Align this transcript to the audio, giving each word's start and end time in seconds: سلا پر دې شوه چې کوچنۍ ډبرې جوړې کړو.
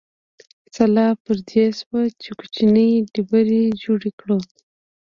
سلا 0.75 1.07
پر 1.23 1.37
دې 1.49 1.63
شوه 1.79 2.01
چې 2.21 2.29
کوچنۍ 2.39 2.91
ډبرې 3.13 3.63
جوړې 3.83 4.11
کړو. 4.19 4.37